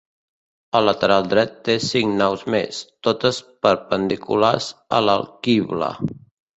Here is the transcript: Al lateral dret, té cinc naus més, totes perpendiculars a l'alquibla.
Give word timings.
Al 0.79 0.87
lateral 0.89 1.29
dret, 1.33 1.53
té 1.67 1.75
cinc 1.89 2.17
naus 2.23 2.47
més, 2.55 2.81
totes 3.11 3.41
perpendiculars 3.69 4.75
a 5.03 5.07
l'alquibla. 5.09 5.97